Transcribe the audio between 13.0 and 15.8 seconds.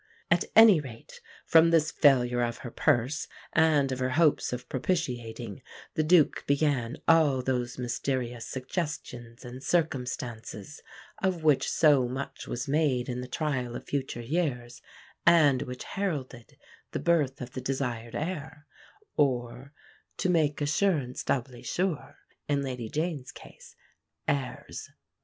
in the trial of future years, and